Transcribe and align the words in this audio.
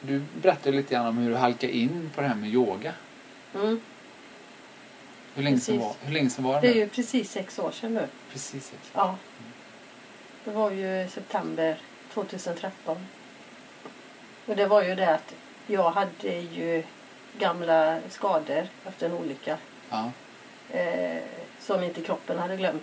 du 0.00 0.22
berättade 0.42 0.76
lite 0.76 0.94
grann 0.94 1.06
om 1.06 1.18
hur 1.18 1.30
du 1.30 1.36
halkade 1.36 1.76
in 1.76 2.10
på 2.14 2.20
det 2.20 2.28
här 2.28 2.34
med 2.34 2.50
yoga. 2.50 2.92
Mm. 3.54 3.80
Hur 5.34 5.42
länge, 5.42 5.56
Precis. 5.56 5.80
var, 5.80 5.94
hur 6.02 6.12
länge 6.12 6.30
sedan 6.30 6.44
var 6.44 6.54
det? 6.54 6.60
Det 6.60 6.68
är 6.72 6.74
ju 6.74 6.88
precis 6.88 7.30
sex 7.30 7.58
år 7.58 7.70
sedan 7.70 7.94
nu. 7.94 8.06
Precis. 8.32 8.54
exakt. 8.72 8.90
Ja. 8.94 9.16
Det 10.44 10.50
var 10.50 10.70
ju 10.70 11.08
september 11.08 11.78
2013. 12.14 12.96
Och 14.46 14.56
det 14.56 14.66
var 14.66 14.82
ju 14.82 14.94
det 14.94 15.14
att 15.14 15.34
jag 15.66 15.90
hade 15.90 16.28
ju 16.40 16.82
gamla 17.38 17.98
skador 18.10 18.66
efter 18.86 19.06
en 19.06 19.12
olycka 19.12 19.58
Ja. 19.90 20.10
eh, 20.70 21.22
som 21.60 21.82
inte 21.82 22.00
kroppen 22.00 22.38
hade 22.38 22.56
glömt. 22.56 22.82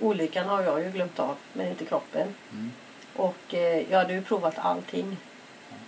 Olyckan 0.00 0.46
har 0.48 0.62
jag 0.62 0.82
ju 0.82 0.90
glömt 0.90 1.18
av, 1.18 1.36
men 1.52 1.68
inte 1.68 1.84
kroppen. 1.84 2.34
Mm. 2.52 2.72
Och 3.16 3.54
eh, 3.54 3.90
jag 3.90 3.98
hade 3.98 4.12
ju 4.12 4.22
provat 4.22 4.58
allting. 4.58 5.16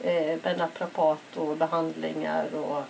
Eh, 0.05 0.39
med 0.43 0.59
naprapat 0.59 1.37
och 1.37 1.57
behandlingar 1.57 2.55
och 2.55 2.83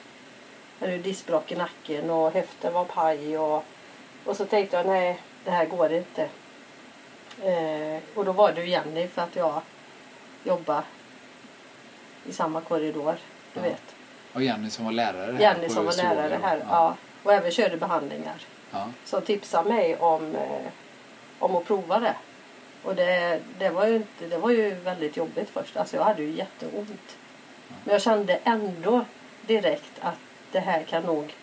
hade 0.80 0.98
diskbråck 0.98 1.52
i 1.52 1.56
nacken 1.56 2.10
och 2.10 2.32
höften 2.32 2.72
var 2.72 2.84
paj 2.84 3.38
och, 3.38 3.64
och 4.24 4.36
så 4.36 4.44
tänkte 4.44 4.76
jag 4.76 4.86
nej, 4.86 5.20
det 5.44 5.50
här 5.50 5.64
går 5.66 5.92
inte. 5.92 6.22
Eh, 7.42 8.02
och 8.14 8.24
då 8.24 8.32
var 8.32 8.52
det 8.52 8.60
ju 8.60 8.68
Jenny 8.68 9.08
för 9.08 9.22
att 9.22 9.36
jag 9.36 9.60
jobbade 10.44 10.82
i 12.26 12.32
samma 12.32 12.60
korridor, 12.60 13.14
du 13.54 13.60
Ja. 13.60 13.62
vet. 13.62 13.82
Och 14.32 14.42
Jenny 14.42 14.70
som 14.70 14.84
var 14.84 14.92
lärare 14.92 15.32
här 15.32 15.40
Jenny 15.40 15.68
som 15.68 15.84
var 15.84 15.92
lärare 15.92 16.38
här, 16.42 16.64
ja. 16.70 16.96
Och 17.22 17.32
även 17.32 17.50
körde 17.50 17.76
behandlingar. 17.76 18.34
Ja. 18.70 18.88
Som 19.04 19.22
tipsade 19.22 19.68
mig 19.68 19.96
om, 19.96 20.34
eh, 20.36 20.66
om 21.38 21.56
att 21.56 21.64
prova 21.64 21.98
det. 22.00 22.14
Och 22.82 22.94
det, 22.94 23.40
det, 23.58 23.70
var 23.70 23.86
ju 23.86 23.96
inte, 23.96 24.26
det 24.26 24.38
var 24.38 24.50
ju 24.50 24.74
väldigt 24.74 25.16
jobbigt 25.16 25.50
först. 25.50 25.76
Alltså 25.76 25.96
jag 25.96 26.04
hade 26.04 26.22
ju 26.22 26.30
jätteont. 26.30 27.16
Men 27.84 27.92
jag 27.92 28.02
kände 28.02 28.38
ändå 28.44 29.04
direkt 29.46 29.92
att 30.00 30.18
det 30.52 30.60
här 30.60 30.82
kan 30.82 31.02
nog 31.02 31.34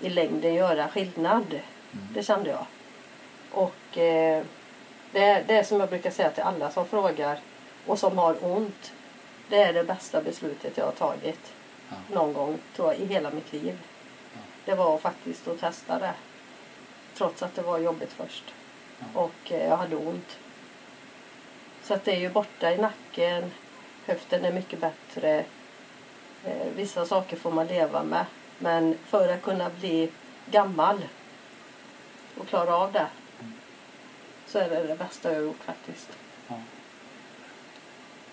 i 0.00 0.08
längden 0.08 0.54
göra 0.54 0.88
skillnad. 0.88 1.60
Det 2.14 2.22
kände 2.22 2.50
jag. 2.50 2.66
Och 3.50 3.98
eh, 3.98 4.44
det, 5.12 5.44
det 5.46 5.54
är 5.56 5.62
som 5.62 5.80
jag 5.80 5.88
brukar 5.88 6.10
säga 6.10 6.30
till 6.30 6.42
alla 6.42 6.70
som 6.70 6.86
frågar 6.86 7.38
och 7.86 7.98
som 7.98 8.18
har 8.18 8.36
ont. 8.44 8.92
Det 9.48 9.62
är 9.62 9.72
det 9.72 9.84
bästa 9.84 10.22
beslutet 10.22 10.76
jag 10.76 10.84
har 10.84 10.92
tagit 10.92 11.52
Ja. 11.90 12.14
någon 12.14 12.32
gång 12.32 12.58
tror 12.76 12.88
jag, 12.92 13.00
i 13.00 13.06
hela 13.06 13.30
mitt 13.30 13.52
liv. 13.52 13.78
Ja. 14.34 14.40
Det 14.64 14.74
var 14.74 14.98
faktiskt 14.98 15.48
att 15.48 15.60
testa 15.60 15.98
det. 15.98 16.14
Trots 17.14 17.42
att 17.42 17.54
det 17.54 17.62
var 17.62 17.78
jobbigt 17.78 18.12
först. 18.12 18.44
Ja. 18.98 19.20
Och 19.20 19.52
eh, 19.52 19.68
jag 19.68 19.76
hade 19.76 19.96
ont. 19.96 20.38
Så 21.88 21.94
att 21.94 22.04
det 22.04 22.12
är 22.12 22.20
ju 22.20 22.28
borta 22.28 22.72
i 22.72 22.78
nacken. 22.78 23.50
Höften 24.06 24.44
är 24.44 24.52
mycket 24.52 24.80
bättre. 24.80 25.44
Eh, 26.44 26.66
vissa 26.76 27.06
saker 27.06 27.36
får 27.36 27.50
man 27.50 27.66
leva 27.66 28.02
med. 28.02 28.24
Men 28.58 28.98
för 29.06 29.28
att 29.28 29.42
kunna 29.42 29.70
bli 29.80 30.10
gammal 30.50 31.04
och 32.38 32.48
klara 32.48 32.76
av 32.76 32.92
det 32.92 33.06
så 34.46 34.58
är 34.58 34.70
det 34.70 34.86
det 34.86 34.96
bästa 34.96 35.28
jag 35.28 35.36
har 35.36 35.42
gjort 35.42 35.64
faktiskt. 35.64 36.08
Ja. 36.48 36.54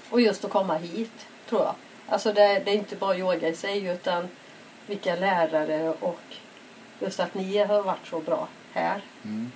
Och 0.09 0.21
just 0.21 0.45
att 0.45 0.51
komma 0.51 0.77
hit, 0.77 1.27
tror 1.49 1.61
jag. 1.61 1.75
Alltså 2.07 2.33
det, 2.33 2.61
det 2.65 2.71
är 2.71 2.75
inte 2.75 2.95
bara 2.95 3.17
yoga 3.17 3.47
i 3.47 3.55
sig 3.55 3.85
utan 3.85 4.27
vilka 4.87 5.15
lärare 5.15 5.93
och 5.99 6.21
just 6.99 7.19
att 7.19 7.33
ni 7.33 7.57
har 7.57 7.83
varit 7.83 8.07
så 8.07 8.19
bra 8.19 8.47
här. 8.73 9.01
Mm. 9.23 9.51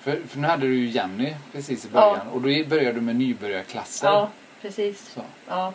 För, 0.00 0.20
för 0.28 0.38
nu 0.38 0.48
hade 0.48 0.66
du 0.66 0.74
ju 0.74 0.88
Jenny 0.88 1.34
precis 1.52 1.84
i 1.86 1.88
början 1.88 2.28
och 2.28 2.40
då 2.40 2.48
började 2.68 2.92
du 2.92 3.00
med 3.00 3.16
nybörjarklasser. 3.16 4.06
Ja, 4.06 4.30
precis. 4.62 5.08
Så. 5.14 5.20
Ja, 5.48 5.72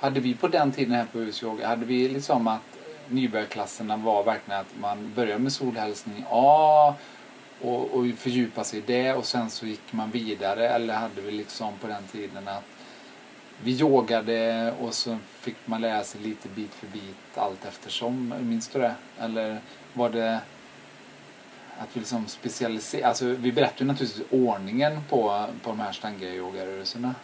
Hade 0.00 0.20
vi 0.20 0.34
på 0.34 0.48
den 0.48 0.72
tiden 0.72 0.94
här 0.94 1.04
på 1.12 1.18
US 1.18 1.42
Yoga, 1.42 1.68
hade 1.68 1.84
vi 1.86 2.08
liksom 2.08 2.46
att 2.46 2.78
nybörjarklasserna 3.08 3.96
var 3.96 4.24
verkligen 4.24 4.60
att 4.60 4.78
man 4.80 5.12
började 5.14 5.38
med 5.38 5.52
solhälsning 5.52 6.24
A 6.30 6.94
och, 7.60 7.94
och 7.94 8.06
fördjupa 8.18 8.64
sig 8.64 8.78
i 8.78 8.82
det 8.86 9.12
och 9.14 9.26
sen 9.26 9.50
så 9.50 9.66
gick 9.66 9.92
man 9.92 10.10
vidare 10.10 10.68
eller 10.68 10.94
hade 10.94 11.20
vi 11.20 11.30
liksom 11.30 11.72
på 11.80 11.86
den 11.86 12.02
tiden 12.12 12.48
att 12.48 12.64
vi 13.62 13.80
yogade 13.80 14.72
och 14.80 14.94
så 14.94 15.18
fick 15.40 15.56
man 15.64 15.80
lära 15.80 16.04
sig 16.04 16.20
lite 16.20 16.48
bit 16.48 16.74
för 16.74 16.86
bit 16.86 17.16
allt 17.38 17.64
eftersom. 17.64 18.34
Minns 18.40 18.68
du 18.68 18.78
det? 18.78 18.94
Eller 19.18 19.58
var 19.92 20.08
det 20.10 20.40
att 21.80 21.88
vi 21.96 22.00
liksom 22.00 22.26
specialiserade, 22.28 23.08
alltså 23.08 23.24
vi 23.24 23.52
berättade 23.52 23.78
ju 23.78 23.86
naturligtvis 23.86 24.26
ordningen 24.30 25.00
på, 25.08 25.46
på 25.62 25.70
de 25.70 25.80
här 25.80 25.92
stanga 25.92 26.28
yogarörelserna. 26.28 27.14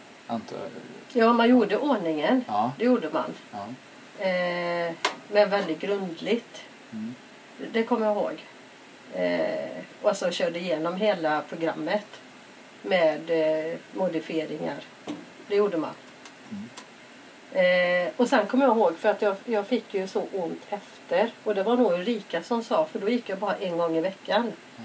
Ja 1.13 1.33
man 1.33 1.49
gjorde 1.49 1.77
ordningen. 1.77 2.43
Ja, 2.47 2.71
Det 2.77 2.85
gjorde 2.85 3.09
man. 3.13 3.33
ja. 3.51 3.67
Eh, 4.25 4.93
men 5.31 5.49
väldigt 5.49 5.79
grundligt. 5.79 6.61
Mm. 6.91 7.15
Det- 7.57 7.65
Det 7.71 7.83
kommer 7.83 8.05
jag 8.05 8.15
ihåg. 8.17 8.43
Eh, 9.13 9.69
och 10.01 10.17
så 10.17 10.31
körde 10.31 10.59
igenom 10.59 10.95
hela 10.95 11.41
programmet 11.49 12.05
med 12.81 13.29
eh, 13.29 13.77
modifieringar. 13.93 14.77
Det 15.47 15.55
gjorde 15.55 15.77
man. 15.77 15.93
Mm. 16.51 16.69
Eh, 17.57 18.09
och 18.17 18.27
sen 18.27 18.47
kommer 18.47 18.65
jag 18.65 18.77
ihåg 18.77 18.97
för 18.97 19.09
att 19.09 19.21
jag, 19.21 19.35
jag 19.45 19.67
fick 19.67 19.93
ju 19.93 20.07
så 20.07 20.23
ont 20.33 20.61
efter. 20.69 21.29
Och 21.43 21.55
det 21.55 21.63
var 21.63 21.77
nog 21.77 21.93
Ulrika 21.93 22.43
som 22.43 22.63
sa 22.63 22.85
för 22.91 22.99
då 22.99 23.09
gick 23.09 23.29
jag 23.29 23.37
bara 23.37 23.55
en 23.55 23.77
gång 23.77 23.97
i 23.97 24.01
veckan. 24.01 24.51
Ja. 24.75 24.83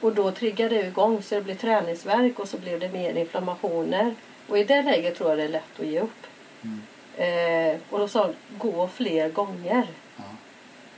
Och 0.00 0.14
då 0.14 0.30
triggade 0.30 0.74
det 0.74 0.86
igång 0.86 1.22
så 1.22 1.34
det 1.34 1.40
blev 1.40 1.56
träningsverk 1.56 2.38
och 2.38 2.48
så 2.48 2.58
blev 2.58 2.80
det 2.80 2.88
mer 2.88 3.14
inflammationer. 3.14 4.14
Och 4.48 4.58
i 4.58 4.64
det 4.64 4.82
läget 4.82 5.16
tror 5.18 5.30
jag 5.30 5.38
det 5.38 5.44
är 5.44 5.48
lätt 5.48 5.80
att 5.80 5.86
ge 5.86 6.00
upp. 6.00 6.26
Mm. 6.62 6.82
Eh, 7.16 7.80
och 7.90 7.98
då 7.98 8.08
sa 8.08 8.24
hon, 8.26 8.34
gå 8.58 8.88
fler 8.88 9.28
gånger. 9.28 9.86
Ja. 10.16 10.22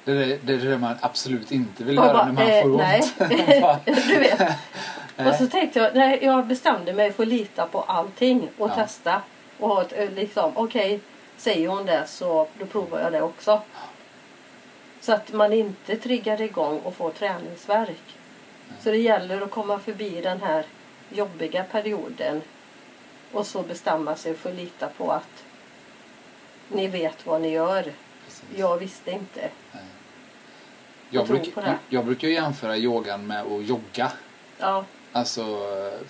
Det 0.05 0.13
är 0.13 0.39
det, 0.43 0.57
det 0.57 0.79
man 0.79 0.95
absolut 1.01 1.53
inte 1.53 1.85
vill 1.85 1.97
göra 1.97 2.13
bara, 2.13 2.27
när 2.27 2.33
man 2.33 2.47
eh, 2.47 2.63
får 2.63 2.71
ont. 2.71 3.15
nej. 3.19 3.61
Va? 3.63 3.81
du 3.85 4.19
vet. 4.19 4.41
Och 5.29 5.35
så 5.35 5.47
tänkte 5.47 5.79
jag, 5.79 5.95
nej, 5.95 6.19
jag 6.23 6.47
bestämde 6.47 6.93
mig 6.93 7.13
för 7.13 7.23
att 7.23 7.29
lita 7.29 7.67
på 7.67 7.81
allting 7.81 8.49
och 8.59 8.71
Ja. 8.71 8.75
testa. 8.75 9.23
Och 9.59 9.69
ha 9.69 9.83
ett, 9.83 9.93
eh, 9.93 10.11
liksom, 10.11 10.53
okej, 10.57 11.01
säger 11.37 11.69
hon 11.69 11.87
det 11.87 12.07
så 12.07 12.49
då 12.59 12.67
provar 12.67 13.01
jag 13.01 13.13
det 13.13 13.23
också. 13.23 13.63
Så 15.01 15.13
att 15.13 15.33
man 15.33 15.53
inte 15.53 15.97
triggar 15.97 16.41
igång 16.41 16.79
och 16.79 16.95
får 16.95 17.11
träningsverk. 17.11 18.17
Så 18.81 18.91
det 18.91 18.97
gäller 18.99 19.41
att 19.41 19.51
komma 19.51 19.79
förbi 19.79 20.21
den 20.21 20.41
här 20.41 20.65
jobbiga 21.11 21.65
perioden 21.65 22.43
och 23.33 23.47
så 23.47 23.63
bestämma 23.63 24.17
sig 24.17 24.35
för 24.35 24.51
att 24.51 24.57
lita 24.57 24.89
på 24.89 25.13
att 25.13 25.45
ni 26.69 26.87
vet 26.87 27.27
vad 27.27 27.41
ni 27.41 27.51
gör. 27.51 27.83
Precis. 28.25 28.45
Jag 28.57 28.77
visste 28.77 29.11
inte. 29.11 29.51
Nej. 29.73 29.83
Jag 31.11 31.27
bruk, 31.27 31.55
jag 31.89 32.05
brukar 32.05 32.29
jämföra 32.29 32.77
yogan 32.77 33.27
med 33.27 33.43
att 33.43 33.65
jogga. 33.65 34.13
Ja, 34.59 34.85
Alltså 35.17 35.43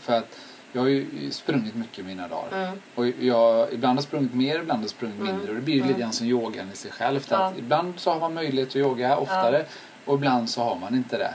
för 0.00 0.12
att 0.12 0.38
jag 0.74 0.80
har 0.82 0.88
ju 0.88 1.30
sprungit 1.30 1.74
mycket 1.74 1.98
i 1.98 2.02
mina 2.02 2.28
dagar. 2.28 2.64
mm, 2.64 2.78
Och 2.94 3.06
jag 3.06 3.72
ibland 3.72 3.98
har 3.98 4.02
sprungit 4.02 4.34
mer, 4.34 4.58
ibland 4.58 4.80
har 4.80 4.88
sprungit 4.88 5.20
Mm. 5.20 5.32
mindre. 5.32 5.48
Och 5.50 5.54
det 5.54 5.60
blir 5.62 5.74
ju 5.74 5.80
Mm. 5.80 5.88
lite 5.88 6.00
grann 6.00 6.12
som 6.12 6.26
yogan 6.26 6.70
i 6.72 6.76
sig 6.76 6.90
självt. 6.90 7.28
Ja. 7.30 7.36
Att 7.46 7.58
ibland 7.58 7.94
så 7.96 8.10
har 8.12 8.20
man 8.20 8.34
möjlighet 8.34 8.68
att 8.68 8.76
yoga 8.76 9.16
oftare 9.16 9.64
och 10.04 10.14
ibland 10.14 10.50
så 10.50 10.62
har 10.62 10.76
man 10.76 10.94
inte 10.94 11.18
det. 11.18 11.34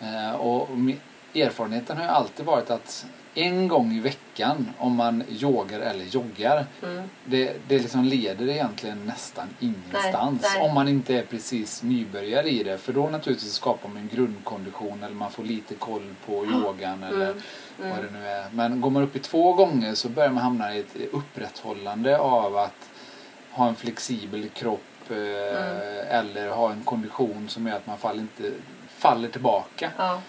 Eh, 0.00 0.32
och 0.34 0.68
erfarenheten 1.34 1.96
har 1.96 2.04
ju 2.04 2.10
alltid 2.10 2.46
varit 2.46 2.70
att 2.70 3.06
en 3.34 3.68
gång 3.68 3.92
i 3.92 4.00
veckan 4.00 4.68
om 4.78 4.96
man 4.96 5.24
yogar 5.28 5.80
eller 5.80 6.04
joggar 6.04 6.66
mm, 6.82 7.08
det, 7.24 7.68
det 7.68 7.78
liksom 7.78 8.04
leder 8.04 8.48
egentligen 8.48 9.06
nästan 9.06 9.48
ingenstans 9.60 10.42
Nej, 10.42 10.50
nej. 10.54 10.68
om 10.68 10.74
man 10.74 10.88
inte 10.88 11.14
är 11.18 11.22
precis 11.22 11.82
nybörjare 11.82 12.48
i 12.50 12.62
det. 12.62 12.78
För 12.78 12.92
då 12.92 13.08
naturligtvis 13.08 13.52
skapar 13.52 13.88
man 13.88 13.98
en 13.98 14.08
grundkondition 14.14 15.02
eller 15.02 15.14
man 15.14 15.30
får 15.30 15.44
lite 15.44 15.74
koll 15.74 16.14
på 16.26 16.46
yogan 16.46 17.02
eller 17.02 17.30
mm, 17.30 17.42
vad 17.78 17.90
mm. 17.90 18.04
det 18.12 18.18
nu 18.18 18.26
är. 18.26 18.44
Men 18.52 18.80
går 18.80 18.90
man 18.90 19.02
upp 19.02 19.16
i 19.16 19.18
två 19.18 19.52
gånger 19.52 19.94
så 19.94 20.08
börjar 20.08 20.30
man 20.30 20.42
hamna 20.42 20.74
i 20.74 20.80
ett 20.80 20.96
upprätthållande 21.12 22.18
av 22.18 22.56
att 22.56 22.88
ha 23.50 23.68
en 23.68 23.74
flexibel 23.74 24.48
kropp 24.48 24.80
eh, 25.10 25.16
Mm. 25.16 26.06
eller 26.10 26.50
ha 26.50 26.72
en 26.72 26.80
kondition 26.84 27.48
som 27.48 27.66
gör 27.66 27.76
att 27.76 27.86
man 27.86 27.98
faller, 27.98 28.20
inte, 28.20 28.50
faller 28.88 29.28
tillbaka. 29.28 29.90
ja, 29.98 30.20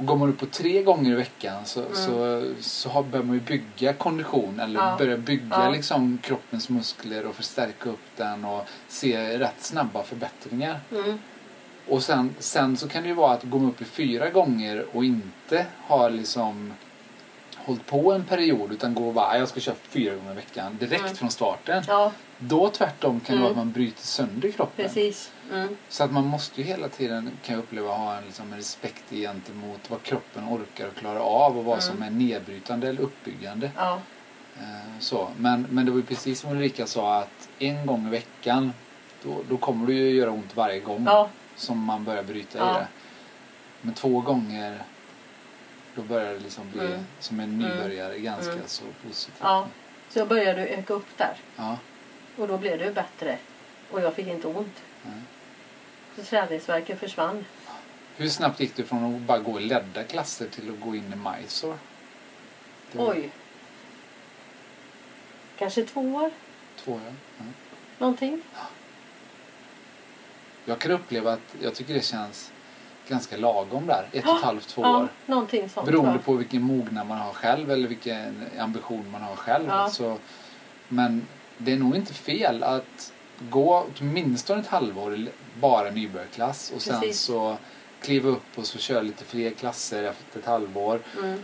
Och 0.00 0.06
går 0.06 0.16
man 0.16 0.28
upp 0.28 0.38
på 0.38 0.46
tre 0.46 0.82
gånger 0.82 1.10
i 1.12 1.14
veckan 1.14 1.64
så, 1.64 1.80
Mm. 1.80 1.94
så, 1.94 2.44
så 2.60 2.88
har, 2.88 3.02
börjar 3.02 3.24
man 3.24 3.34
ju 3.34 3.40
bygga 3.40 3.92
kondition 3.92 4.60
eller 4.60 4.80
Ja. 4.80 4.96
börja 4.98 5.16
bygga 5.16 5.46
Ja. 5.64 5.70
liksom 5.70 6.18
kroppens 6.22 6.68
muskler 6.68 7.26
och 7.26 7.34
förstärka 7.34 7.88
upp 7.90 8.16
den 8.16 8.44
och 8.44 8.66
se 8.88 9.38
rätt 9.38 9.54
snabba 9.58 10.02
förbättringar. 10.02 10.80
mm, 10.92 11.18
Och 11.88 12.02
sen, 12.02 12.34
sen 12.38 12.76
så 12.76 12.88
kan 12.88 13.02
det 13.02 13.08
ju 13.08 13.14
vara 13.14 13.32
att 13.32 13.42
gå 13.44 13.58
upp 13.66 13.80
i 13.82 13.84
fyra 13.84 14.30
gånger 14.30 14.84
och 14.92 15.04
inte 15.04 15.66
ha 15.86 16.08
liksom 16.08 16.72
hållit 17.64 17.86
på 17.86 18.12
en 18.12 18.24
period 18.24 18.72
utan 18.72 18.94
gå 18.94 19.08
och 19.08 19.14
bara, 19.14 19.26
"Ah, 19.26 19.36
jag 19.38 19.48
ska 19.48 19.60
köra 19.60 19.74
fyra 19.88 20.14
gånger 20.14 20.32
i 20.32 20.34
veckan 20.34 20.76
direkt 20.80 21.02
Mm. 21.02 21.14
från 21.14 21.30
starten. 21.30 21.82
ja, 21.88 22.12
Då 22.38 22.68
tvärtom 22.70 23.20
kan 23.20 23.36
det 23.36 23.42
vara 23.42 23.50
Mm. 23.52 23.60
att 23.60 23.66
man 23.66 23.72
bryter 23.72 24.06
sönder 24.06 24.50
kroppen. 24.50 24.84
precis. 24.86 25.32
Mm, 25.52 25.76
Så 25.88 26.04
att 26.04 26.12
man 26.12 26.26
måste 26.26 26.60
ju 26.60 26.66
hela 26.66 26.88
tiden, 26.88 27.30
kan 27.44 27.54
jag 27.54 27.62
uppleva, 27.62 27.92
ha 27.92 28.16
en 28.16 28.24
liksom, 28.24 28.54
respekt 28.54 29.04
gentemot 29.10 29.90
vad 29.90 30.02
kroppen 30.02 30.44
orkar 30.48 30.88
och 30.88 30.94
klarar 30.94 31.20
av 31.20 31.58
och 31.58 31.64
vad 31.64 31.78
Mm. 31.82 31.94
som 31.94 32.02
är 32.02 32.10
nedbrytande 32.10 32.88
eller 32.88 33.00
uppbyggande. 33.00 33.70
ja, 33.76 34.00
Eh, 34.60 34.98
Så. 35.00 35.28
Men, 35.36 35.66
men 35.70 35.84
det 35.84 35.90
var 35.90 35.98
ju 35.98 36.04
precis 36.04 36.40
som 36.40 36.50
Ulrika 36.52 36.86
sa 36.86 37.18
att 37.18 37.48
en 37.58 37.86
gång 37.86 38.06
i 38.06 38.10
veckan 38.10 38.72
då, 39.22 39.42
då 39.48 39.56
kommer 39.56 39.86
det 39.86 39.92
ju 39.92 40.10
göra 40.10 40.30
ont 40.30 40.56
varje 40.56 40.80
gång 40.80 41.04
Ja, 41.06 41.28
som 41.56 41.78
man 41.84 42.04
börjar 42.04 42.22
bryta 42.22 42.58
i 42.58 42.74
det. 42.74 42.86
Men 43.80 43.94
två 43.94 44.20
gånger 44.20 44.82
då 46.00 46.06
börjar 46.06 46.32
det 46.34 46.38
liksom 46.40 46.70
bli 46.70 46.86
Mm. 46.86 47.06
som 47.20 47.40
en 47.40 47.58
nybörjare 47.58 48.18
ganska 48.18 48.52
Mm. 48.52 48.66
så 48.66 48.84
positivt. 49.06 49.36
ja. 49.40 49.66
Så 50.10 50.18
jag 50.18 50.28
började 50.28 50.66
öka 50.66 50.94
upp 50.94 51.16
där. 51.16 51.36
Ja. 51.56 51.78
Och 52.36 52.48
då 52.48 52.58
blev 52.58 52.78
det 52.78 52.90
bättre. 52.92 53.38
Och 53.90 54.00
jag 54.00 54.14
fick 54.14 54.26
inte 54.26 54.46
ont. 54.46 54.82
Nej. 55.02 55.20
Så 56.16 56.22
träningsvärken 56.22 56.98
försvann. 56.98 57.44
Hur 58.16 58.28
snabbt 58.28 58.60
gick 58.60 58.76
du 58.76 58.84
från 58.84 59.14
att 59.14 59.20
bara 59.20 59.38
gå 59.38 59.60
i 59.60 59.64
ledda 59.64 60.04
klasser 60.04 60.48
till 60.48 60.70
att 60.70 60.80
gå 60.80 60.94
in 60.94 61.12
i 61.12 61.16
Mysore? 61.16 61.78
Var 62.92 63.10
Oj. 63.14 63.30
Kanske 65.58 65.84
två 65.84 66.00
år, 66.14 66.30
Två 66.76 66.92
år. 66.92 67.00
Ja. 67.38 67.44
någonting. 67.98 68.42
Jag 70.64 70.78
kan 70.78 70.90
uppleva 70.90 71.32
att 71.32 71.54
jag 71.62 71.74
tycker 71.74 71.94
det 71.94 72.04
känns 72.04 72.52
ganska 73.10 73.36
lagom 73.36 73.86
där. 73.86 74.06
Ett 74.12 74.24
och 74.28 74.36
ett 74.36 74.42
halvt, 74.44 74.68
två 74.68 74.82
Ja, 74.82 74.96
år. 74.98 75.08
någonting 75.26 75.68
sånt. 75.68 75.86
Beroende 75.86 76.12
va? 76.12 76.18
på 76.24 76.32
vilken 76.34 76.62
mognad 76.62 77.06
man 77.06 77.18
har 77.18 77.32
själv 77.32 77.70
eller 77.70 77.88
vilken 77.88 78.44
ambition 78.58 79.10
man 79.12 79.22
har 79.22 79.36
själv. 79.36 79.66
Ja. 79.68 79.90
Så, 79.90 80.18
men 80.88 81.26
det 81.58 81.72
är 81.72 81.76
nog 81.76 81.96
inte 81.96 82.14
fel 82.14 82.62
att 82.62 83.12
gå 83.50 83.86
åtminstone 84.00 84.60
ett 84.60 84.66
halvår 84.66 85.18
bara 85.60 85.90
nybörjarklass 85.90 86.72
och 86.76 86.82
sen 86.82 87.00
Precis. 87.00 87.20
så 87.20 87.56
kliva 88.02 88.28
upp 88.28 88.42
och 88.58 88.66
så 88.66 88.78
köra 88.78 89.02
lite 89.02 89.24
fler 89.24 89.50
klasser 89.50 90.02
efter 90.02 90.38
ett 90.38 90.46
halvår. 90.46 91.00
Mm. 91.18 91.38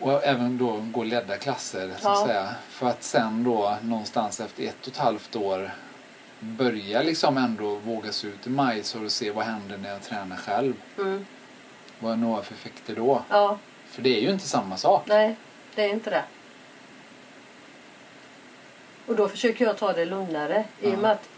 Och 0.00 0.24
även 0.24 0.58
då 0.58 0.84
gå 0.92 1.02
ledda 1.04 1.36
klasser 1.36 1.90
så 2.00 2.08
att 2.08 2.18
Ja. 2.20 2.26
säga. 2.26 2.54
För 2.68 2.86
att 2.88 3.02
sen 3.02 3.44
då 3.44 3.76
någonstans 3.82 4.40
efter 4.40 4.62
ett 4.64 4.80
och 4.80 4.88
ett 4.88 4.96
halvt 4.96 5.36
år 5.36 5.70
börja 6.40 7.02
liksom 7.02 7.36
ändå 7.38 7.74
våga 7.74 8.12
sig 8.12 8.30
ut 8.30 8.46
i 8.46 8.50
Mysore 8.50 9.04
och 9.04 9.12
se 9.12 9.30
vad 9.30 9.44
händer 9.44 9.78
när 9.78 9.90
jag 9.90 10.02
tränar 10.02 10.36
själv. 10.36 10.74
Mm. 10.98 11.26
Vad 11.98 12.12
är 12.12 12.16
några 12.16 12.42
för 12.42 12.54
effekter 12.54 12.94
då? 12.96 13.22
Ja, 13.28 13.58
För 13.88 14.02
det 14.02 14.18
är 14.18 14.20
ju 14.20 14.30
inte 14.30 14.48
samma 14.48 14.76
sak. 14.76 15.02
nej, 15.06 15.36
det 15.74 15.82
är 15.84 15.88
inte 15.88 16.10
det. 16.10 16.24
Och 19.06 19.16
då 19.16 19.28
försöker 19.28 19.64
jag 19.64 19.78
ta 19.78 19.92
det 19.92 20.04
lugnare. 20.04 20.64
I 20.80 20.94
och 20.94 20.98
med 20.98 21.10
att 21.10 21.28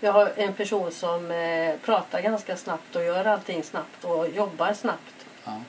jag 0.00 0.12
har 0.12 0.32
en 0.36 0.52
person 0.52 0.92
som 0.92 1.30
eh, 1.30 1.74
pratar 1.84 2.20
ganska 2.22 2.56
snabbt 2.56 2.96
och 2.96 3.04
gör 3.04 3.24
allting 3.24 3.62
snabbt 3.62 4.04
och 4.04 4.28
jobbar 4.28 4.72
snabbt. 4.72 5.26
Ja. 5.44 5.60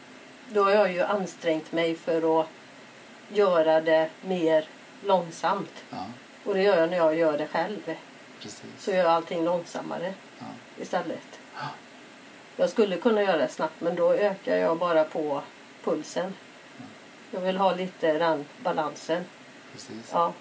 Då 0.50 0.64
har 0.64 0.72
jag 0.72 0.92
ju 0.92 1.02
ansträngt 1.02 1.72
mig 1.72 1.96
för 1.96 2.42
att 2.42 2.48
göra 3.30 3.82
det 3.82 4.10
mer 4.22 4.66
långsamt. 5.06 5.84
Ja, 5.90 6.06
Och 6.46 6.54
det 6.54 6.62
gör 6.62 6.80
jag 6.80 6.90
när 6.90 6.98
jag 6.98 7.16
gör 7.16 7.38
det 7.38 7.48
själv. 7.48 7.96
Precis. 8.40 8.64
Så 8.80 8.92
gör 8.92 8.98
jag 8.98 9.08
allting 9.08 9.44
långsammare 9.44 10.14
Ja. 10.40 10.46
istället. 10.82 11.40
Ja. 11.56 11.62
Jag 12.56 12.70
skulle 12.70 12.98
kunna 12.98 13.22
göra 13.24 13.38
det 13.38 13.48
snabbt 13.48 13.82
men 13.82 13.96
då 13.96 14.14
ökar 14.14 14.56
jag 14.58 14.78
bara 14.78 15.04
på 15.04 15.42
pulsen. 15.84 16.34
Jag 17.32 17.40
vill 17.42 17.58
ha 17.58 17.76
lite 17.76 18.14
den 18.18 18.46
balansen. 18.64 19.24
Precis. 19.74 20.10
Ja. 20.12 20.34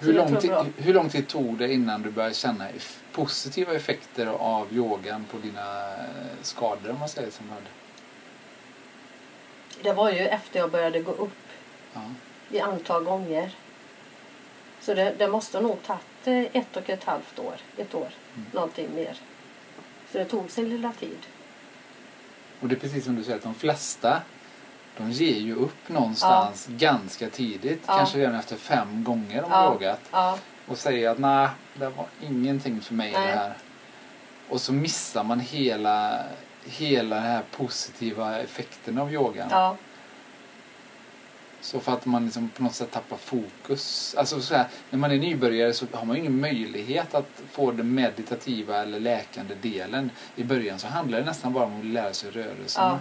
Hur, 0.00 0.12
lång 0.12 0.36
tid, 0.36 0.52
hur 0.76 0.94
lång 0.94 1.08
tid 1.08 1.28
tog 1.28 1.58
det 1.58 1.72
innan 1.72 2.02
du 2.02 2.10
började 2.10 2.34
känna 2.34 2.68
positiva 3.12 3.72
effekter 3.74 4.26
av 4.26 4.66
yogan 4.72 5.24
på 5.30 5.38
dina 5.38 5.94
eh, 5.94 6.04
skador 6.42 6.90
om 6.90 6.98
man 6.98 7.08
säger 7.08 7.30
som 7.30 7.48
hade? 7.48 7.66
Det 9.82 9.92
var 9.92 10.10
ju 10.10 10.18
efter 10.18 10.58
jag 10.58 10.70
började 10.70 11.00
gå 11.00 11.12
upp 11.12 11.30
Ja. 11.92 12.00
i 12.50 12.60
antal 12.60 13.04
gånger. 13.04 13.54
Så 14.88 14.94
det, 14.94 15.14
det 15.18 15.28
måste 15.28 15.60
nog 15.60 15.82
tagit 15.82 16.26
eh, 16.52 16.60
ett 16.60 16.76
och 16.76 16.90
ett 16.90 17.04
halvt 17.04 17.38
år. 17.38 17.54
Ett 17.76 17.94
år. 17.94 18.08
Mm. 18.36 18.46
Någonting 18.52 18.94
mer. 18.94 19.16
Så 20.12 20.18
det 20.18 20.24
tog 20.24 20.50
sin 20.50 20.68
lilla 20.68 20.92
tid. 20.92 21.18
Och 22.60 22.68
det 22.68 22.74
är 22.74 22.78
precis 22.78 23.04
som 23.04 23.16
du 23.16 23.24
säger 23.24 23.36
att 23.36 23.42
de 23.42 23.54
flesta 23.54 24.22
de 24.96 25.10
ger 25.10 25.38
ju 25.38 25.54
upp 25.54 25.88
någonstans 25.88 26.66
ganska 26.70 27.30
tidigt. 27.30 27.82
Ja. 27.86 27.96
Kanske 27.96 28.18
redan 28.18 28.34
efter 28.34 28.56
fem 28.56 29.04
gånger 29.04 29.42
de 29.42 29.50
Ja. 29.50 29.56
har 29.56 29.72
yogat. 29.72 30.00
Ja, 30.10 30.38
Och 30.66 30.78
säger 30.78 31.10
att 31.10 31.18
nej, 31.18 31.48
det 31.74 31.88
var 31.88 32.06
ingenting 32.20 32.80
för 32.80 32.94
mig 32.94 33.12
Nej. 33.12 33.26
det 33.26 33.32
här. 33.38 33.54
Och 34.48 34.60
så 34.60 34.72
missar 34.72 35.24
man 35.24 35.40
hela, 35.40 36.24
hela 36.64 37.16
den 37.16 37.24
här 37.24 37.42
positiva 37.50 38.38
effekten 38.38 38.98
av 38.98 39.12
yogan. 39.12 39.76
Så 41.60 41.80
för 41.80 41.92
att 41.92 42.06
man 42.06 42.24
liksom 42.24 42.48
på 42.48 42.62
något 42.62 42.74
sätt 42.74 42.90
tappar 42.90 43.16
fokus. 43.16 44.14
Alltså 44.18 44.40
så 44.40 44.54
här, 44.54 44.66
när 44.90 44.98
man 44.98 45.10
är 45.12 45.18
nybörjare 45.18 45.72
så 45.72 45.86
har 45.92 46.04
man 46.04 46.16
ju 46.16 46.20
ingen 46.22 46.40
möjlighet 46.40 47.14
att 47.14 47.42
få 47.50 47.70
den 47.70 47.94
meditativa 47.94 48.82
eller 48.82 49.00
läkande 49.00 49.54
delen. 49.54 50.10
I 50.36 50.44
början 50.44 50.78
så 50.78 50.86
handlar 50.86 51.18
det 51.18 51.24
nästan 51.24 51.52
bara 51.52 51.64
om 51.64 51.78
att 51.80 51.84
lära 51.86 52.12
sig 52.12 52.30
rörelserna. 52.30 52.86
Ja. 52.88 52.98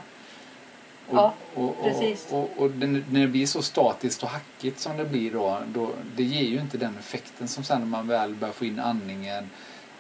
Och, 1.10 1.18
Ja, 1.18 1.34
och, 1.56 1.64
och, 1.64 1.84
precis. 1.84 2.28
och, 2.32 2.50
och, 2.58 2.72
det- 2.72 2.88
när 2.88 3.20
det 3.22 3.28
blir 3.28 3.46
så 3.48 3.62
statiskt 3.62 4.24
och 4.24 4.30
hackigt 4.30 4.80
som 4.80 4.98
det 4.98 5.06
blir 5.06 5.32
då, 5.32 5.62
då 5.68 5.90
det 6.16 6.24
ger 6.24 6.44
ju 6.50 6.60
inte 6.60 6.78
den 6.78 6.98
effekten 7.00 7.48
som 7.48 7.64
sen 7.64 7.80
när 7.80 7.88
man 7.88 8.08
väl 8.08 8.36
börjar 8.36 8.54
få 8.54 8.66
in 8.66 8.80
andningen, 8.80 9.50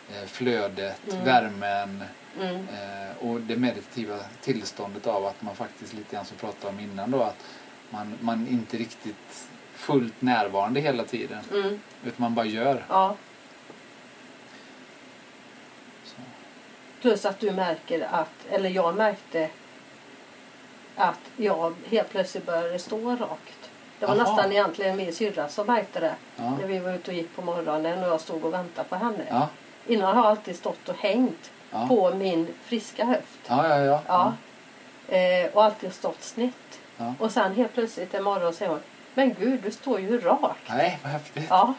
eh, 0.10 0.26
flödet, 0.28 1.00
Mm. 1.12 1.26
värmen 1.26 2.04
mm, 2.42 2.56
Eh, 2.56 3.28
och 3.28 3.42
det 3.42 3.56
meditativa 3.56 4.18
tillståndet 4.42 5.08
av 5.08 5.26
att 5.26 5.42
man 5.42 5.56
faktiskt 5.56 5.94
lite 5.94 6.16
grann 6.16 6.26
som 6.26 6.38
pratade 6.38 6.74
om 6.74 6.80
innan 6.80 7.12
då 7.12 7.24
att 7.24 7.36
man, 7.90 8.18
man 8.22 8.48
inte 8.48 8.78
riktigt 8.78 9.48
fullt 9.74 10.22
närvarande 10.22 10.80
hela 10.80 11.04
tiden 11.04 11.40
mm, 11.52 11.80
utan 12.04 12.14
man 12.18 12.36
bara 12.36 12.46
gör. 12.46 12.86
ja. 12.90 13.16
Så. 16.04 16.16
Plus 17.02 17.26
att 17.26 17.40
du 17.40 17.52
märker 17.52 18.08
att, 18.12 18.30
eller 18.50 18.70
jag 18.70 18.96
märkte 18.96 19.50
att 20.96 21.20
jag 21.38 21.76
helt 21.90 22.10
plötsligt 22.10 22.46
började 22.46 22.80
stå 22.80 23.10
rakt. 23.16 23.70
Det 24.00 24.06
var 24.06 24.16
Aha. 24.16 24.24
nästan 24.24 24.52
egentligen 24.52 24.98
min 24.98 25.14
syrra 25.14 25.48
som 25.50 25.68
märkte 25.68 26.00
det. 26.00 26.16
Ja. 26.36 26.50
När 26.60 26.68
vi 26.68 26.80
var 26.80 26.94
ute 26.94 27.12
och 27.12 27.18
gick 27.18 27.36
på 27.36 27.42
morgonen 27.42 28.04
och 28.04 28.10
jag 28.10 28.22
stod 28.22 28.46
och 28.46 28.54
väntade 28.54 28.90
på 28.90 28.96
henne. 28.96 29.24
Ja. 29.30 29.50
Innan 29.88 30.16
har 30.16 30.24
jag 30.24 30.30
alltid 30.32 30.56
stått 30.56 30.90
och 30.90 30.96
hängt 30.98 31.52
Ja. 31.72 31.88
på 31.88 32.16
min 32.16 32.48
friska 32.64 33.06
höft. 33.06 33.40
Ja, 33.48 33.68
ja, 33.70 33.80
ja. 33.86 34.02
Ja. 34.08 34.34
Eh, 35.18 35.50
och 35.54 35.64
alltid 35.64 35.94
stått 35.94 36.24
snett. 36.24 36.80
Ja. 36.98 37.14
Och 37.20 37.32
sen 37.32 37.54
helt 37.56 37.74
plötsligt 37.74 38.14
en 38.14 38.24
morgon 38.24 38.54
säger 38.54 38.72
hon 38.72 38.80
Men 39.14 39.34
gud, 39.40 39.60
du 39.64 39.72
står 39.72 40.00
ju 40.00 40.20
rakt. 40.20 40.70
Nej, 40.70 41.00
vad 41.04 41.12
häftigt. 41.12 41.46
Ja. 41.50 41.74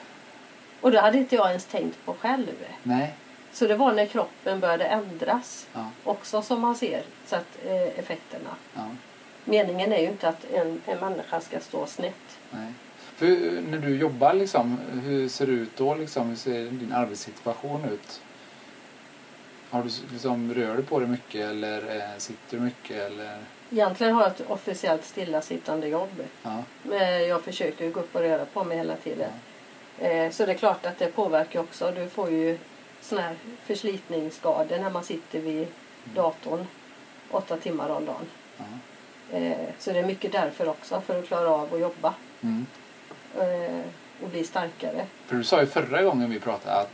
Och 0.80 0.90
det 0.90 1.00
hade 1.00 1.18
inte 1.18 1.34
jag 1.36 1.48
ens 1.48 1.64
tänkt 1.64 2.04
på 2.04 2.14
själv. 2.14 2.46
Nej. 2.82 3.14
Så 3.52 3.66
det 3.66 3.74
var 3.76 3.92
när 3.92 4.06
kroppen 4.06 4.60
började 4.60 4.84
ändras 4.84 5.66
Ja. 5.74 5.90
också 6.04 6.42
som 6.42 6.60
man 6.60 6.74
ser 6.76 7.02
så 7.26 7.36
att, 7.36 7.58
eh, 7.66 7.98
effekterna. 7.98 8.50
Ja. 8.74 8.80
Meningen 9.44 9.92
är 9.92 9.98
ju 9.98 10.06
inte 10.06 10.28
att 10.28 10.44
en, 10.52 10.80
en 10.86 10.98
människa 10.98 11.40
ska 11.40 11.60
stå 11.60 11.86
snett. 11.86 12.38
Nej. 12.50 12.72
För 13.16 13.26
eh, 13.26 13.62
när 13.68 13.78
du 13.78 13.96
jobbar 13.96 14.32
liksom, 14.34 14.78
hur 15.04 15.28
ser 15.28 15.46
det 15.46 15.52
ut 15.52 15.76
då 15.76 15.94
liksom? 15.94 16.28
Hur 16.28 16.36
ser 16.36 16.52
din 16.64 16.92
arbetssituation 16.92 17.84
ut? 17.84 18.20
Har 19.70 19.82
du 19.82 19.90
liksom, 20.12 20.54
rör 20.54 20.76
du 20.76 20.82
på 20.82 20.98
dig 21.00 21.08
mycket 21.08 21.40
eller 21.50 21.96
eh, 21.96 22.18
sitter 22.18 22.56
du 22.56 22.60
mycket 22.62 22.96
eller? 22.96 23.38
Egentligen 23.70 24.14
har 24.14 24.22
jag 24.22 24.30
ett 24.30 24.50
officiellt 24.50 25.04
stillasittande 25.04 25.88
jobb. 25.88 26.24
Ja. 26.42 26.62
Men 26.82 27.28
jag 27.28 27.42
försöker 27.42 27.84
ju 27.84 27.90
gå 27.92 28.00
upp 28.00 28.14
och 28.14 28.20
röra 28.20 28.44
på 28.44 28.64
mig 28.64 28.76
hela 28.76 28.96
tiden. 28.96 29.30
Eh, 29.98 30.30
så 30.30 30.46
det 30.46 30.52
är 30.52 30.56
klart 30.58 30.86
att 30.86 30.98
det 30.98 31.06
påverkar 31.06 31.60
också. 31.60 31.92
Du 31.96 32.08
får 32.08 32.30
ju 32.30 32.58
såna 33.00 33.20
här 33.20 33.34
förslitningsskador 33.64 34.78
när 34.78 34.90
man 34.90 35.04
sitter 35.04 35.38
vid 35.40 35.66
datorn 36.14 36.66
åtta 37.30 37.56
timmar 37.56 37.88
om 37.88 38.04
dagen. 38.04 38.26
Ja. 38.56 38.64
Eh, 39.36 39.58
så 39.78 39.92
det 39.92 39.98
är 39.98 40.06
mycket 40.06 40.32
därför 40.32 40.68
också, 40.68 41.00
för 41.00 41.18
att 41.18 41.26
klara 41.26 41.48
av 41.50 41.74
att 41.74 41.80
jobba 41.80 42.14
Mm. 42.40 42.66
eh, 43.38 43.80
och 44.22 44.28
bli 44.28 44.44
starkare. 44.44 45.06
För 45.26 45.36
du 45.36 45.44
sa 45.44 45.60
ju 45.60 45.66
förra 45.66 46.02
gången 46.02 46.30
vi 46.30 46.40
pratade 46.40 46.76
att 46.80 46.92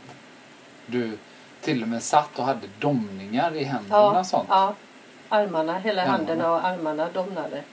du 0.85 1.17
till 1.65 1.81
och 1.81 1.87
med 1.87 2.03
satt 2.03 2.39
och 2.39 2.45
hade 2.45 2.67
domningar 2.79 3.55
i 3.55 3.63
händerna 3.63 4.19
och 4.19 4.25
sånt. 4.25 4.45
ja, 4.49 4.75
armarna, 5.29 5.77
hela 5.77 6.01
Armarna. 6.01 6.17
händerna 6.17 6.51
och 6.51 6.65
armarna 6.65 7.09
domnade 7.13 7.63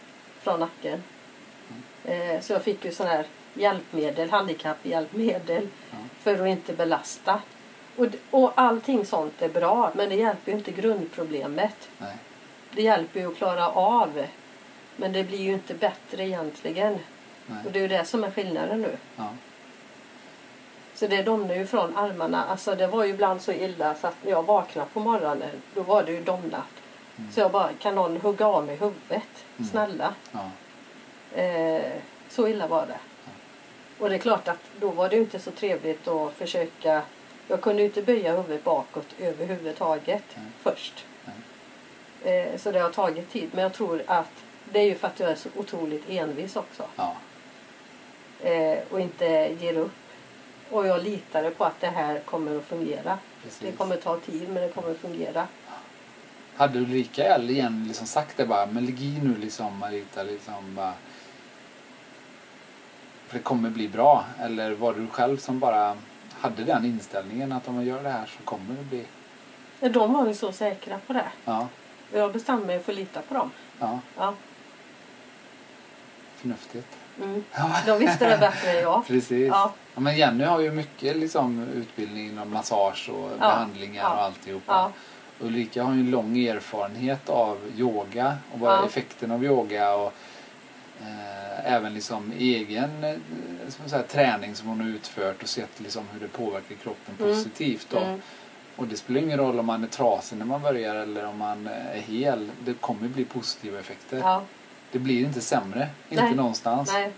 från 0.40 0.60
nacken. 0.60 1.02
Eh, 2.04 2.40
så 2.40 2.52
jag 2.52 2.62
fick 2.62 2.84
ju 2.84 2.92
sån 2.92 3.06
här 3.06 3.26
hjälpmedel, 3.54 4.30
handikapphjälpmedel 4.30 5.68
Ja. 5.90 5.96
för 6.22 6.42
att 6.42 6.48
inte 6.48 6.72
belasta. 6.72 7.40
Och, 7.96 8.06
och 8.30 8.52
allting 8.54 9.06
sånt 9.06 9.42
är 9.42 9.48
bra 9.48 9.90
men 9.94 10.08
det 10.08 10.14
hjälper 10.14 10.52
ju 10.52 10.58
inte 10.58 10.70
grundproblemet. 10.72 11.88
Nej. 11.98 12.16
Det 12.74 12.82
hjälper 12.82 13.20
ju 13.20 13.28
att 13.30 13.36
klara 13.36 13.68
av. 13.68 14.26
Men 14.96 15.12
det 15.12 15.24
blir 15.24 15.38
ju 15.42 15.52
inte 15.52 15.74
bättre 15.74 16.26
egentligen. 16.26 16.98
Nej. 17.46 17.58
Och 17.66 17.72
det 17.72 17.78
är 17.78 17.82
ju 17.82 17.88
det 17.88 18.04
som 18.04 18.24
är 18.24 18.30
skillnaden 18.30 18.82
nu. 18.82 18.96
Ja. 19.16 19.28
Så 20.94 21.06
det 21.06 21.22
domnar 21.22 21.54
ju 21.54 21.66
från 21.66 21.96
armarna. 21.96 22.44
Alltså 22.44 22.74
det 22.74 22.86
var 22.86 23.04
ju 23.04 23.10
ibland 23.10 23.42
så 23.42 23.52
illa 23.52 23.94
så 23.94 24.06
att 24.06 24.16
när 24.22 24.30
jag 24.30 24.42
vaknade 24.42 24.88
på 24.92 25.00
morgonen 25.00 25.62
då 25.74 25.82
var 25.82 26.02
det 26.02 26.12
ju 26.12 26.22
domnat. 26.22 26.66
Mm. 27.18 27.32
Så 27.32 27.40
jag 27.40 27.50
bara, 27.50 27.72
kan 27.78 27.94
någon 27.94 28.16
hugga 28.16 28.46
av 28.46 28.66
mig 28.66 28.76
huvudet? 28.76 29.44
Mm. 29.58 29.70
Snälla. 29.70 30.14
Ja. 30.32 30.50
Eh, 31.42 31.92
så 32.28 32.48
illa 32.48 32.66
var 32.66 32.86
det. 32.86 32.98
Och 33.98 34.08
det 34.08 34.14
är 34.14 34.18
klart 34.18 34.48
att 34.48 34.60
då 34.80 34.90
var 34.90 35.08
det 35.08 35.16
ju 35.16 35.22
inte 35.22 35.38
så 35.38 35.50
trevligt 35.50 36.08
att 36.08 36.32
försöka. 36.32 37.02
Jag 37.48 37.60
kunde 37.60 37.82
ju 37.82 37.88
inte 37.88 38.02
böja 38.02 38.36
huvudet 38.36 38.64
bakåt 38.64 39.06
överhuvudtaget 39.18 40.24
Nej. 40.34 40.46
först. 40.62 41.04
Eh, 42.24 42.56
så 42.58 42.70
det 42.70 42.78
har 42.78 42.90
tagit 42.90 43.30
tid. 43.30 43.50
Men 43.52 43.62
jag 43.62 43.72
tror 43.72 44.02
att 44.06 44.30
det 44.72 44.78
är 44.78 44.84
ju 44.84 44.94
för 44.94 45.08
att 45.08 45.20
jag 45.20 45.30
är 45.30 45.34
så 45.34 45.48
otroligt 45.56 46.10
envis 46.10 46.56
också. 46.56 46.82
Ja. 46.96 47.16
Eh, 48.40 48.78
och 48.90 49.00
inte 49.00 49.26
ger 49.60 49.76
upp. 49.76 49.90
Och 50.72 50.86
jag 50.86 51.02
litade 51.04 51.50
på 51.50 51.64
att 51.64 51.80
det 51.80 51.86
här 51.86 52.18
kommer 52.20 52.58
att 52.58 52.64
fungera. 52.64 53.18
Precis. 53.42 53.58
Det 53.60 53.72
kommer 53.72 53.96
ta 53.96 54.16
tid 54.20 54.48
men 54.48 54.62
det 54.62 54.68
kommer 54.68 54.90
att 54.90 54.98
fungera. 54.98 55.46
Hade 56.56 56.78
Ulrika 56.78 57.24
L 57.24 57.50
igen 57.50 57.84
liksom 57.88 58.06
sagt 58.06 58.36
det 58.36 58.46
bara, 58.46 58.66
men 58.66 58.86
lägg 58.86 59.00
i 59.02 59.20
nu 59.22 59.36
liksom 59.36 59.78
Marita, 59.78 60.22
liksom 60.22 60.74
bara. 60.74 60.92
För 63.26 63.36
det 63.38 63.42
kommer 63.42 63.70
bli 63.70 63.88
bra. 63.88 64.24
Eller 64.40 64.70
var 64.74 64.94
det 64.94 65.00
du 65.00 65.06
själv 65.06 65.36
som 65.36 65.58
bara 65.58 65.96
hade 66.32 66.64
den 66.64 66.84
inställningen 66.84 67.52
att 67.52 67.68
om 67.68 67.74
man 67.74 67.84
gör 67.84 68.02
det 68.02 68.10
här 68.10 68.26
så 68.26 68.42
kommer 68.44 68.74
det 68.74 68.82
bli... 68.84 69.06
De 69.90 70.12
var 70.12 70.26
ju 70.26 70.34
så 70.34 70.52
säkra 70.52 70.98
på 71.06 71.12
det. 71.12 71.32
Ja, 71.44 71.68
jag 72.12 72.32
bestämde 72.32 72.66
mig 72.66 72.82
för 72.82 72.92
att 72.92 72.98
lita 72.98 73.22
på 73.22 73.34
dem. 73.34 73.50
ja, 73.78 74.00
Ja. 74.16 74.34
förnuftigt. 76.36 76.96
Mm. 77.22 77.44
Ja, 77.52 77.70
De 77.86 77.98
visste 77.98 78.28
det 78.30 78.38
bättre 78.38 78.70
än 78.70 78.82
jag. 78.82 79.06
precis. 79.06 79.48
Ja. 79.48 79.72
Ja, 79.94 80.00
men 80.00 80.16
Jenny 80.16 80.44
har 80.44 80.60
ju 80.60 80.70
mycket 80.70 81.16
liksom, 81.16 81.68
utbildning 81.74 82.26
inom 82.28 82.50
massage 82.50 83.10
och 83.12 83.38
behandlingar 83.38 84.02
Ja. 84.02 84.14
och 84.14 84.22
alltihopa. 84.22 84.72
Ja. 84.72 84.92
Ulrika 85.46 85.82
har 85.84 85.92
ju 85.94 86.00
en 86.00 86.10
lång 86.10 86.38
erfarenhet 86.38 87.28
av 87.28 87.58
yoga 87.76 88.36
och 88.52 88.60
vad 88.60 88.72
Ja. 88.72 88.86
effekten 88.86 89.30
av 89.30 89.44
yoga 89.44 89.94
och 89.94 90.12
eh, 91.00 91.72
även 91.74 91.94
liksom 91.94 92.32
egen 92.38 93.04
eh, 93.04 93.14
säga, 93.86 94.02
träning 94.02 94.54
som 94.54 94.68
hon 94.68 94.80
har 94.80 94.88
utfört 94.88 95.42
och 95.42 95.48
sett 95.48 95.80
liksom 95.80 96.04
hur 96.12 96.20
det 96.20 96.28
påverkar 96.28 96.74
kroppen 96.82 97.14
Mm. 97.20 97.32
positivt. 97.34 97.86
Då. 97.90 97.98
Mm. 97.98 98.20
Och 98.76 98.86
det 98.86 98.96
spelar 98.96 99.20
ingen 99.20 99.38
roll 99.38 99.58
om 99.58 99.66
man 99.66 99.84
är 99.84 99.88
trasig 99.88 100.38
när 100.38 100.44
man 100.46 100.62
börjar 100.62 100.94
eller 100.94 101.26
om 101.26 101.38
man 101.38 101.66
är 101.66 102.00
hel. 102.00 102.50
Det 102.64 102.74
kommer 102.80 103.08
bli 103.08 103.24
positiva 103.24 103.78
effekter. 103.80 104.20
Det 104.92 104.98
blir 104.98 105.24
inte 105.24 105.40
sämre, 105.40 105.88
inte 106.08 106.24
Nej. 106.24 106.34
någonstans. 106.34 106.92
Nej. 106.92 107.10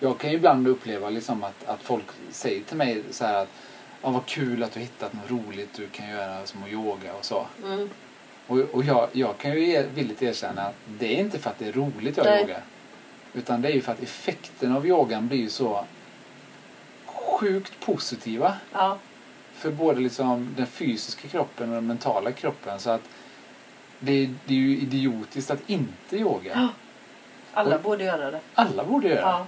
Jag 0.00 0.18
kan 0.18 0.30
ju 0.30 0.36
ibland 0.36 0.68
uppleva 0.68 1.10
liksom 1.10 1.44
att, 1.44 1.68
att 1.68 1.82
folk 1.82 2.04
säger 2.30 2.62
till 2.64 2.76
mig 2.76 3.02
så 3.10 3.24
här 3.24 3.34
att 3.34 3.48
ah, 4.02 4.10
vad 4.10 4.26
kul 4.26 4.62
att 4.62 4.72
du 4.72 4.80
hittat 4.80 5.12
något 5.12 5.30
roligt 5.30 5.74
du 5.74 5.88
kan 5.88 6.08
göra 6.08 6.46
som 6.46 6.62
att 6.62 6.70
yoga 6.70 7.14
och 7.14 7.24
så. 7.24 7.46
Mm. 7.64 7.90
Och, 8.46 8.58
och 8.58 8.84
jag, 8.84 9.08
jag 9.12 9.38
kan 9.38 9.50
ju 9.50 9.70
er, 9.70 9.86
villigt 9.94 10.22
erkänna 10.22 10.62
att 10.62 10.74
det 10.86 11.16
är 11.16 11.20
inte 11.20 11.38
för 11.38 11.50
att 11.50 11.58
det 11.58 11.68
är 11.68 11.72
roligt 11.72 12.16
jag 12.16 12.26
Nej. 12.26 12.40
yogar. 12.40 12.62
Utan 13.32 13.62
det 13.62 13.68
är 13.68 13.72
ju 13.72 13.80
för 13.80 13.92
att 13.92 14.02
effekten 14.02 14.76
av 14.76 14.86
yogan 14.86 15.28
blir 15.28 15.38
ju 15.38 15.48
så 15.48 15.84
sjukt 17.04 17.80
positiva. 17.80 18.54
Ja. 18.72 18.98
För 19.52 19.70
både 19.70 20.00
liksom 20.00 20.54
den 20.56 20.66
fysiska 20.66 21.28
kroppen 21.28 21.68
och 21.68 21.74
den 21.74 21.86
mentala 21.86 22.32
kroppen. 22.32 22.80
Så 22.80 22.90
att 22.90 23.02
det, 24.00 24.12
är- 24.12 24.34
det 24.46 24.54
är 24.54 24.58
ju 24.58 24.78
idiotiskt 24.78 25.50
att 25.50 25.70
inte 25.70 26.16
yoga. 26.16 26.52
Ja. 26.54 26.68
Alla 27.52 27.76
Och- 27.76 27.82
borde 27.82 28.04
göra 28.04 28.30
det. 28.30 28.40
Alla 28.54 28.84
borde 28.84 29.08
göra. 29.08 29.20
Ja. 29.20 29.46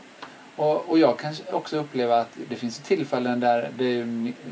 Och, 0.57 0.89
och 0.91 0.99
jag 0.99 1.19
kan 1.19 1.35
också 1.53 1.77
uppleva 1.77 2.21
att 2.21 2.37
det 2.49 2.57
finns 2.57 2.79
tillfällen 2.79 3.41
där, 3.41 3.71
det, 3.79 4.03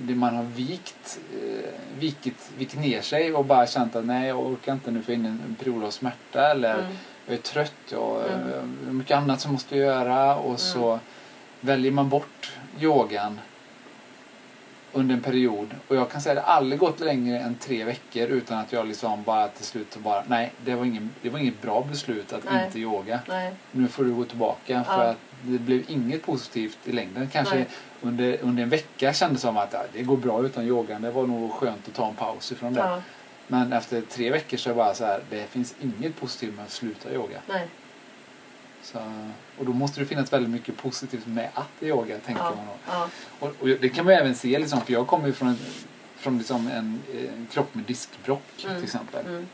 det 0.02 0.14
man 0.14 0.36
har 0.36 0.42
vikt, 0.44 1.20
eh, 1.42 1.70
vikit, 1.98 2.50
vikt 2.58 2.74
ner 2.76 3.00
sig 3.00 3.34
och 3.34 3.44
bara 3.44 3.66
känt 3.66 3.96
att 3.96 4.04
nej 4.04 4.28
jag 4.28 4.38
orkar 4.46 4.72
inte 4.72 4.90
nu 4.90 5.02
för 5.02 5.12
in 5.12 5.26
en 5.26 5.54
period 5.58 5.84
av 5.84 5.90
smärta 5.90 6.50
eller 6.50 6.74
Mm. 6.74 6.86
jag 7.26 7.34
är 7.34 7.40
trött, 7.40 7.74
jag 7.90 8.22
Mm. 8.32 8.52
har 8.86 8.92
mycket 8.92 9.16
annat 9.16 9.40
som 9.40 9.52
måste 9.52 9.76
göra 9.76 10.36
och 10.36 10.60
så 10.60 11.00
väljer 11.60 11.92
man 11.92 12.08
bort 12.08 12.52
yogan 12.80 13.40
under 14.92 15.14
en 15.14 15.20
period. 15.22 15.74
Och 15.88 15.96
jag 15.96 16.10
kan 16.10 16.20
säga 16.20 16.32
att 16.40 16.46
det 16.46 16.52
aldrig 16.52 16.80
gått 16.80 17.00
längre 17.00 17.38
än 17.38 17.54
tre 17.54 17.84
veckor 17.84 18.22
utan 18.28 18.58
att 18.58 18.72
jag 18.72 18.86
liksom 18.86 19.22
bara 19.22 19.48
till 19.48 19.64
slut 19.64 19.96
bara 19.96 20.24
nej 20.26 20.52
det 20.64 20.74
var, 20.74 20.84
ingen, 20.84 21.10
det 21.22 21.30
var 21.30 21.38
inget 21.38 21.62
bra 21.62 21.86
beslut 21.90 22.32
att 22.32 22.44
Nej. 22.52 22.66
inte 22.66 22.78
yoga 22.78 23.20
Nej. 23.28 23.52
nu 23.72 23.88
får 23.88 24.04
du 24.04 24.14
gå 24.14 24.24
tillbaka 24.24 24.84
för 24.84 25.04
Ja. 25.04 25.10
att 25.10 25.16
det 25.42 25.58
blev 25.58 25.90
inget 25.90 26.22
positivt 26.22 26.78
i 26.84 26.92
längden. 26.92 27.28
Kanske 27.32 27.54
Nej. 27.54 27.66
under, 28.00 28.38
under 28.42 28.62
en 28.62 28.68
vecka 28.68 29.12
kändes 29.12 29.42
det 29.42 29.46
som 29.48 29.56
att 29.56 29.72
ja, 29.72 29.82
det 29.92 30.02
går 30.02 30.16
bra 30.16 30.44
utan 30.44 30.64
yogan. 30.66 31.02
Det 31.02 31.10
var 31.10 31.26
nog 31.26 31.52
skönt 31.52 31.88
att 31.88 31.94
ta 31.94 32.08
en 32.08 32.14
paus 32.14 32.52
ifrån 32.52 32.74
det. 32.74 32.80
Ja. 32.80 33.02
Men 33.46 33.72
efter 33.72 34.00
tre 34.00 34.30
veckor 34.30 34.56
så 34.56 34.70
är 34.70 34.74
det 34.74 34.76
bara 34.78 34.94
så 34.94 35.04
här, 35.04 35.20
det 35.30 35.46
finns 35.46 35.74
inget 35.80 36.20
positivt 36.20 36.56
med 36.56 36.64
att 36.64 36.70
sluta 36.70 37.12
yoga. 37.14 37.38
Nej. 37.48 37.66
Så, 38.82 38.98
och 39.58 39.64
då 39.66 39.72
måste 39.72 40.00
det 40.00 40.06
finnas 40.06 40.32
väldigt 40.32 40.50
mycket 40.50 40.76
positivt 40.76 41.26
med 41.26 41.50
att 41.54 41.82
yoga, 41.82 42.18
tänker 42.18 42.42
Ja. 42.42 42.54
man 42.56 42.66
då. 42.66 42.72
Ja. 42.86 43.08
Och, 43.38 43.48
och 43.60 43.68
det 43.68 43.88
kan 43.88 44.04
man 44.04 44.14
även 44.14 44.34
se, 44.34 44.58
liksom, 44.58 44.80
för 44.80 44.92
jag 44.92 45.06
kommer 45.06 45.26
ju 45.26 45.32
från, 45.32 45.48
en, 45.48 45.56
från 46.16 46.38
liksom 46.38 46.68
en, 46.68 47.00
en 47.34 47.46
kropp 47.50 47.74
med 47.74 47.84
diskbrock 47.84 48.64
Mm. 48.64 48.76
till 48.76 48.84
exempel. 48.84 49.26
Mm. 49.26 49.46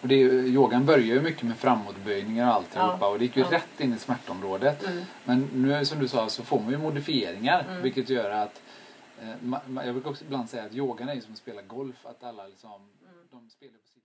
Och 0.00 0.08
det 0.08 0.14
yogan 0.14 0.86
börjar 0.86 1.04
ju 1.06 1.20
mycket 1.22 1.42
med 1.42 1.56
framåtböjningar 1.56 2.48
och 2.48 2.54
alltihopa 2.54 2.98
Ja. 3.00 3.06
och 3.08 3.18
det 3.18 3.24
gick 3.24 3.36
ju 3.36 3.42
Ja. 3.42 3.48
rätt 3.50 3.80
in 3.80 3.94
i 3.94 3.98
smärtområdet. 3.98 4.84
Mm. 4.86 5.04
Men 5.24 5.48
nu 5.54 5.84
som 5.84 5.98
du 5.98 6.08
sa 6.08 6.28
så 6.28 6.42
får 6.42 6.60
man 6.60 6.70
ju 6.70 6.78
modifieringar 6.78 7.64
Mm. 7.68 7.82
vilket 7.82 8.08
gör 8.08 8.30
att 8.30 8.62
eh, 9.22 9.28
ma, 9.42 9.60
ma, 9.66 9.84
jag 9.84 9.94
brukar 9.94 10.10
också 10.10 10.24
ibland 10.24 10.50
säga 10.50 10.62
att 10.64 10.74
yogan 10.74 11.08
är 11.08 11.20
som 11.20 11.32
att 11.32 11.38
spela 11.38 11.62
golf. 11.62 12.06
Att 12.06 12.24
alla 12.24 12.46
liksom, 12.46 12.70
de 13.30 13.50
spelar 13.50 13.72
på 13.72 13.88
sin 13.92 14.02